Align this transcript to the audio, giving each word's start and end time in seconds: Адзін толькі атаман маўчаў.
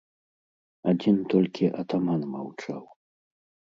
Адзін 0.93 1.17
толькі 1.35 1.71
атаман 1.83 2.21
маўчаў. 2.33 2.81